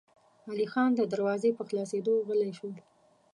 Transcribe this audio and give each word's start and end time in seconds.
علی 0.51 0.67
خان 0.71 0.89
د 0.95 1.01
دروازې 1.13 1.49
په 1.57 1.63
خلاصېدو 1.67 2.13
غلی 2.27 2.51
شو. 2.57 2.69